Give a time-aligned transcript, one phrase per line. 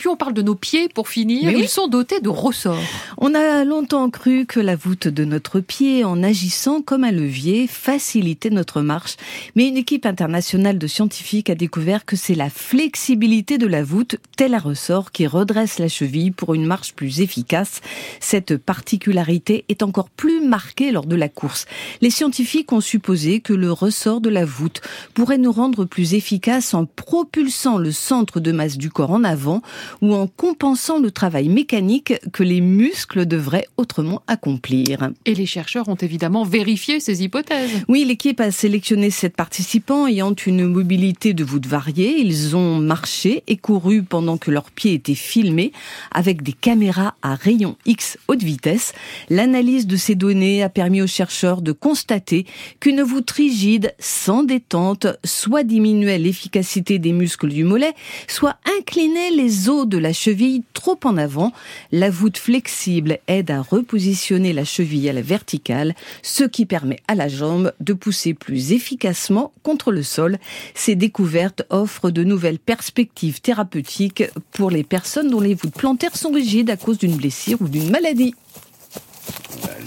[0.00, 1.50] puis on parle de nos pieds pour finir.
[1.50, 2.80] Ils sont dotés de ressorts.
[3.18, 7.66] On a longtemps cru que la voûte de notre pied, en agissant comme un levier,
[7.66, 9.16] facilitait notre marche.
[9.56, 14.16] Mais une équipe internationale de scientifiques a découvert que c'est la flexibilité de la voûte,
[14.38, 17.82] tel un ressort, qui redresse la cheville pour une marche plus efficace.
[18.20, 21.66] Cette particularité est encore plus marquée lors de la course.
[22.00, 24.80] Les scientifiques ont supposé que le ressort de la voûte
[25.12, 29.60] pourrait nous rendre plus efficaces en propulsant le centre de masse du corps en avant
[30.00, 35.10] ou en compensant le travail mécanique que les muscles devraient autrement accomplir.
[35.26, 37.70] Et les chercheurs ont évidemment vérifié ces hypothèses.
[37.88, 42.20] Oui, l'équipe a sélectionné sept participants ayant une mobilité de voûte variée.
[42.20, 45.72] Ils ont marché et couru pendant que leurs pieds étaient filmés
[46.12, 48.92] avec des caméras à rayons X haute vitesse.
[49.28, 52.46] L'analyse de ces données a permis aux chercheurs de constater
[52.80, 57.94] qu'une voûte rigide, sans détente, soit diminuait l'efficacité des muscles du mollet,
[58.28, 61.52] soit inclinait les os de la cheville trop en avant.
[61.92, 67.14] La voûte flexible aide à repositionner la cheville à la verticale, ce qui permet à
[67.14, 70.38] la jambe de pousser plus efficacement contre le sol.
[70.74, 76.32] Ces découvertes offrent de nouvelles perspectives thérapeutiques pour les personnes dont les voûtes plantaires sont
[76.32, 78.34] rigides à cause d'une blessure ou d'une maladie.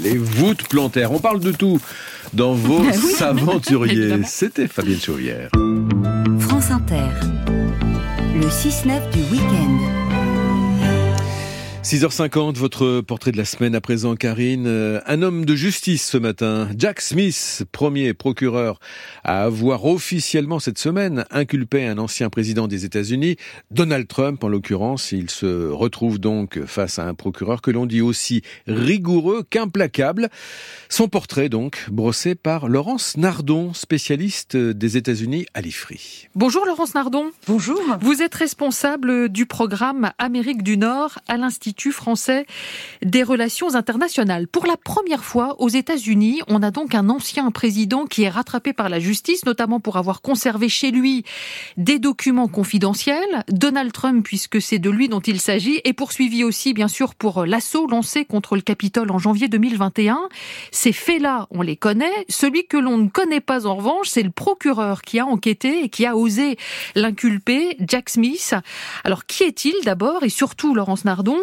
[0.00, 1.80] Les voûtes plantaires, on parle de tout
[2.32, 2.82] dans vos
[3.20, 4.22] aventuriers.
[4.26, 5.50] C'était Fabienne Chauvière.
[6.38, 7.08] France Inter,
[8.34, 10.01] le 6-9 du week-end.
[11.82, 14.68] 6h50, votre portrait de la semaine à présent, Karine.
[14.68, 18.78] Euh, un homme de justice ce matin, Jack Smith, premier procureur
[19.24, 23.36] à avoir officiellement cette semaine inculpé un ancien président des États-Unis,
[23.72, 25.10] Donald Trump en l'occurrence.
[25.10, 30.28] Il se retrouve donc face à un procureur que l'on dit aussi rigoureux qu'implacable.
[30.88, 36.28] Son portrait donc brossé par Laurence Nardon, spécialiste des États-Unis à l'IFRI.
[36.36, 37.32] Bonjour Laurence Nardon.
[37.48, 37.82] Bonjour.
[38.00, 42.46] Vous êtes responsable du programme Amérique du Nord à l'Institut français
[43.02, 44.46] des relations internationales.
[44.48, 48.72] Pour la première fois aux États-Unis, on a donc un ancien président qui est rattrapé
[48.72, 51.24] par la justice, notamment pour avoir conservé chez lui
[51.76, 53.44] des documents confidentiels.
[53.48, 57.46] Donald Trump, puisque c'est de lui dont il s'agit, est poursuivi aussi, bien sûr, pour
[57.46, 60.28] l'assaut lancé contre le Capitole en janvier 2021.
[60.70, 62.26] Ces faits-là, on les connaît.
[62.28, 65.88] Celui que l'on ne connaît pas, en revanche, c'est le procureur qui a enquêté et
[65.88, 66.56] qui a osé
[66.94, 68.54] l'inculper, Jack Smith.
[69.04, 70.22] Alors, qui est-il d'abord?
[70.22, 71.38] Et surtout, Laurence Nardon,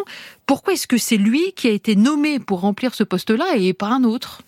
[0.46, 3.88] pourquoi est-ce que c'est lui qui a été nommé pour remplir ce poste-là et pas
[3.88, 4.42] un autre?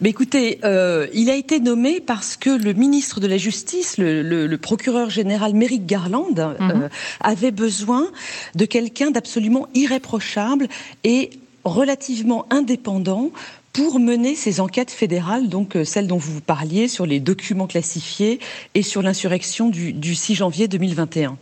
[0.00, 4.56] Mais écoutez, euh, il a été nommé parce que le ministre de la Justice, le,
[4.56, 6.88] procureur général Merrick Garland, euh, mhm.
[7.20, 8.08] avait besoin
[8.54, 10.68] de quelqu'un d'absolument irréprochable
[11.04, 11.30] et
[11.64, 13.30] relativement indépendant
[13.72, 18.40] pour mener ces enquêtes fédérales, donc euh, celles dont vous parliez sur les documents classifiés
[18.74, 21.36] et sur l'insurrection du, du 6 janvier 2021.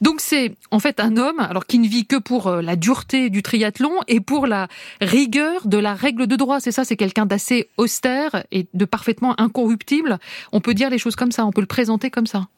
[0.00, 3.30] Donc c'est en fait un homme alors qui ne vit que pour euh, la dureté
[3.30, 4.68] du triathlon et pour la
[5.00, 6.60] rigueur de la règle de droit.
[6.60, 10.18] C'est ça, c'est quelqu'un d'assez austère et de parfaitement incorruptible.
[10.52, 12.48] On peut dire les choses comme ça, on peut le présenter comme ça.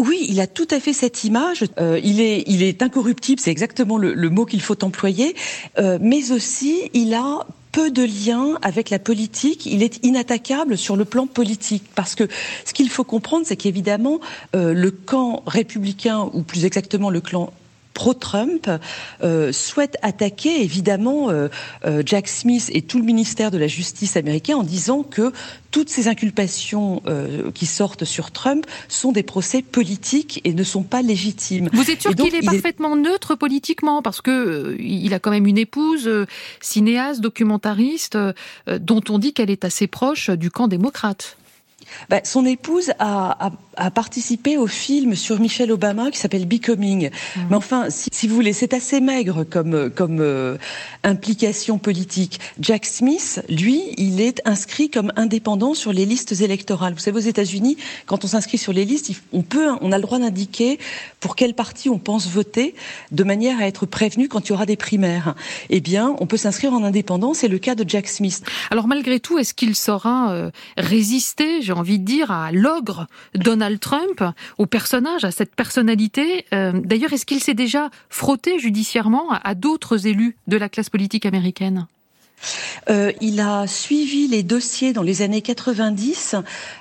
[0.00, 1.64] Oui, il a tout à fait cette image.
[1.78, 5.36] Euh, il est, il est incorruptible, c'est exactement le, mot qu'il faut employer.
[5.78, 9.66] Euh, mais aussi, il a peu de lien avec la politique.
[9.66, 12.28] Il est inattaquable sur le plan politique parce que
[12.64, 14.20] ce qu'il faut comprendre, c'est qu'évidemment
[14.54, 17.52] euh, le camp républicain ou plus exactement le clan
[17.94, 18.68] pro-Trump
[19.22, 21.48] euh, souhaite attaquer évidemment euh,
[21.86, 25.32] euh, Jack Smith et tout le ministère de la Justice américain en disant que
[25.70, 27.02] toutes ces inculpations
[27.52, 31.68] qui sortent sur Trump sont des procès politiques et ne sont pas légitimes.
[31.72, 34.00] Vous êtes sûr qu'il est parfaitement neutre politiquement?
[34.00, 36.08] Parce que il a quand même une épouse
[36.60, 38.16] cinéaste, documentariste
[38.68, 41.36] dont on dit qu'elle est assez proche du camp démocrate.
[42.08, 43.50] Bah, son épouse a,
[43.94, 47.10] participé au film sur Michelle Obama qui s'appelle Becoming.
[47.10, 47.46] Mhm.
[47.50, 50.56] Mais enfin, si, vous voulez, c'est assez maigre comme, comme euh,
[51.02, 52.38] implication politique.
[52.60, 56.94] Jack Smith, lui, il est inscrit comme indépendant sur les listes électorales.
[56.94, 60.02] Vous savez, aux États-Unis, quand on s'inscrit sur les listes, on peut, on a le
[60.02, 60.78] droit d'indiquer
[61.20, 62.74] pour quel parti on pense voter,
[63.10, 65.34] de manière à être prévenu quand il y aura des primaires.
[65.70, 67.34] Eh bien, on peut s'inscrire en indépendant.
[67.34, 68.42] C'est le cas de Jack Smith.
[68.70, 74.22] Alors malgré tout, est-ce qu'il saura euh, résister envie de dire, à l'ogre Donald Trump,
[74.58, 76.46] au personnage, à cette personnalité.
[76.52, 81.26] Euh, d'ailleurs, est-ce qu'il s'est déjà frotté judiciairement à d'autres élus de la classe politique
[81.26, 81.86] américaine?
[82.90, 86.36] Euh, il a suivi les dossiers dans les années 90,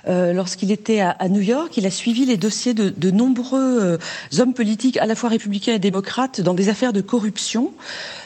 [0.08, 1.78] euh, lorsqu'il était à, New York.
[1.78, 3.98] Il a suivi les dossiers de, nombreux
[4.40, 7.72] hommes politiques, à la fois républicains et démocrates, dans des affaires de corruption.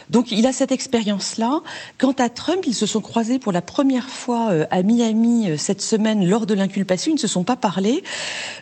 [0.09, 1.61] Donc il a cette expérience-là.
[1.97, 5.57] Quant à Trump, ils se sont croisés pour la première fois euh, à Miami euh,
[5.57, 7.11] cette semaine lors de l'inculpation.
[7.11, 8.03] Ils ne se sont pas parlé.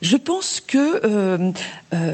[0.02, 1.52] Je pense que, euh,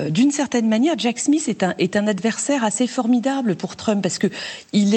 [0.10, 4.28] d'une certaine manière, Jack Smith est un, adversaire assez formidable pour Trump parce que
[4.74, 4.96] il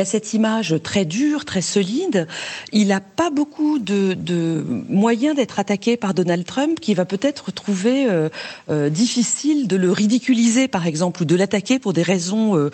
[0.00, 2.26] a cette image très dure, très solide.
[2.72, 8.06] Il n'a pas beaucoup de, moyens d'être attaqué par Donald Trump, qui va peut-être trouver
[8.90, 12.70] difficile de le ridiculiser, par exemple, ou de l'attaquer pour des raisons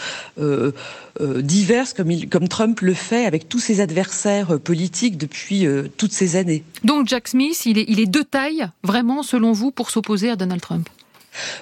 [1.20, 5.88] diverses, comme, il, comme Trump le fait avec tous ses adversaires euh, politiques depuis euh,
[5.96, 6.64] toutes ces années.
[6.84, 10.36] Donc Jack Smith, il est, il est de taille, vraiment, selon vous, pour s'opposer à
[10.36, 10.88] Donald Trump?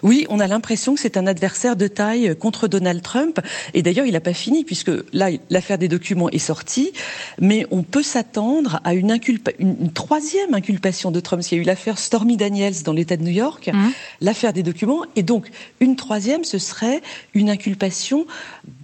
[0.03, 3.39] Oui, on a l'impression que c'est un adversaire de taille contre Donald Trump.
[3.73, 6.93] Et d'ailleurs, il n'a pas fini, puisque là, l'affaire des documents est sortie.
[7.41, 11.43] Mais on peut s'attendre à une, inculpa une, une, troisième inculpation de Trump.
[11.51, 13.91] Il y a eu l'affaire Stormy Daniels dans l'État de New York, mmh.
[14.23, 15.05] l'affaire des documents.
[15.15, 17.01] Et donc, une troisième, ce serait
[17.35, 18.27] une inculpation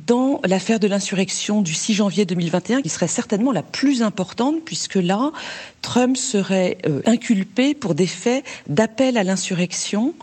[0.07, 4.95] dans l'affaire de l'insurrection du 6 janvier 2021, qui serait certainement la plus importante, puisque
[4.95, 5.33] là,
[5.83, 10.15] Trump serait euh, inculpé pour des faits d'appel à l'insurrection.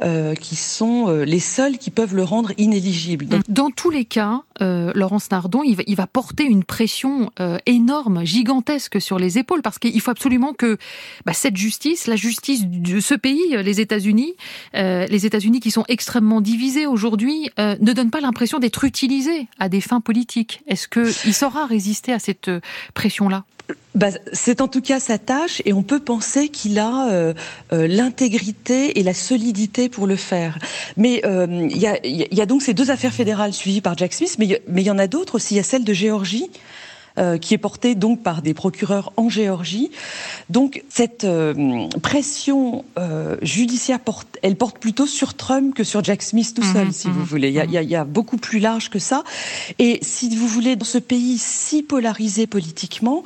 [0.00, 3.26] Euh, qui sont euh, les seuls qui peuvent le rendre inéligible.
[3.26, 3.42] Donc...
[3.48, 9.00] Dans tous les cas, euh, Laurence Nardon, il va, porter une pression euh, énorme, gigantesque
[9.00, 10.78] sur les épaules, parce qu'il faut absolument que
[11.26, 14.34] bah, cette justice, la justice de ce pays, les États-Unis,
[14.74, 19.80] les États-Unis qui sont extrêmement divisés aujourd'hui, ne donne pas l'impression d'être utilisés à des
[19.80, 20.62] fins politiques.
[20.66, 22.50] Est-ce qu'il saura résister à cette
[22.94, 23.44] pression-là?
[23.94, 27.34] Bah, c'est en tout cas sa tâche et on peut penser qu'il a euh,
[27.72, 30.58] euh, l'intégrité et la solidité pour le faire.
[30.96, 34.12] Mais il euh, y, a, y, a, donc ces deux affaires fédérales suivies par Jack
[34.12, 35.54] Smith, mais il y en a d'autres aussi.
[35.54, 36.48] Il y a celle de Géorgie
[37.18, 39.90] euh, qui est portée donc par des procureurs en Géorgie.
[40.50, 46.22] Donc cette euh, pression euh, judiciaire, porte, elle porte plutôt sur Trump que sur Jack
[46.22, 47.48] Smith tout seul, mmh, si mmh, vous voulez.
[47.48, 49.24] Il y, a, il y, a, beaucoup plus large que ça.
[49.80, 53.24] Et si vous voulez, dans ce pays si polarisé politiquement,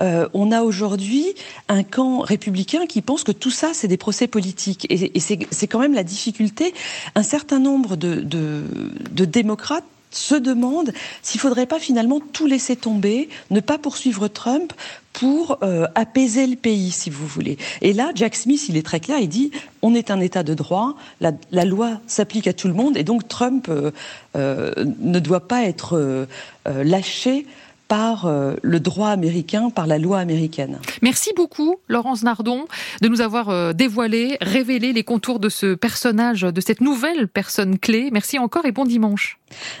[0.00, 1.26] on a aujourd'hui
[1.68, 4.86] un camp républicain qui pense que tout ça, c'est des procès politiques.
[4.90, 6.74] Et, et c'est quand même la difficulté.
[7.14, 8.64] Un certain nombre de, de,
[9.10, 10.92] de démocrates se demande
[11.22, 14.72] s'il ne faudrait pas finalement tout laisser tomber, ne pas poursuivre Trump
[15.12, 17.58] pour euh, apaiser le pays, si vous voulez.
[17.82, 19.50] Et là, Jack Smith, il est très clair, il dit
[19.82, 23.28] on est un État de droit, la, loi s'applique à tout le monde, et donc
[23.28, 23.90] Trump euh,
[24.36, 26.26] euh, ne doit pas être
[26.66, 27.46] lâché
[27.92, 30.78] par euh, le droit américain, par la loi américaine.
[31.02, 32.64] Merci beaucoup, Laurence Nardon,
[33.02, 37.78] de nous avoir euh, dévoilé, révélé les contours de ce personnage, de cette nouvelle personne
[37.78, 38.08] clé.
[38.10, 39.38] Merci encore et bon dimanche.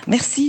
[0.08, 0.40] Merci.